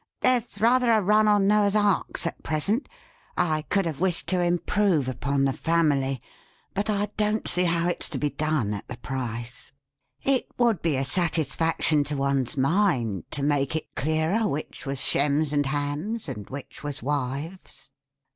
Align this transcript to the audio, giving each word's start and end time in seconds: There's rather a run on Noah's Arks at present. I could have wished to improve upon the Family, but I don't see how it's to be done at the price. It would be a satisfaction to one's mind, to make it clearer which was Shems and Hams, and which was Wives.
There's 0.21 0.59
rather 0.59 0.89
a 0.89 0.99
run 0.99 1.27
on 1.27 1.45
Noah's 1.45 1.75
Arks 1.75 2.25
at 2.25 2.41
present. 2.41 2.89
I 3.37 3.61
could 3.69 3.85
have 3.85 3.99
wished 3.99 4.25
to 4.29 4.41
improve 4.41 5.07
upon 5.07 5.43
the 5.43 5.53
Family, 5.53 6.19
but 6.73 6.89
I 6.89 7.09
don't 7.17 7.47
see 7.47 7.65
how 7.65 7.87
it's 7.87 8.09
to 8.09 8.17
be 8.17 8.31
done 8.31 8.73
at 8.73 8.87
the 8.87 8.97
price. 8.97 9.73
It 10.23 10.47
would 10.57 10.81
be 10.81 10.95
a 10.97 11.05
satisfaction 11.05 12.03
to 12.05 12.17
one's 12.17 12.57
mind, 12.57 13.25
to 13.29 13.43
make 13.43 13.75
it 13.75 13.93
clearer 13.93 14.47
which 14.47 14.87
was 14.87 15.05
Shems 15.05 15.53
and 15.53 15.67
Hams, 15.67 16.27
and 16.27 16.49
which 16.49 16.81
was 16.81 17.03
Wives. 17.03 17.91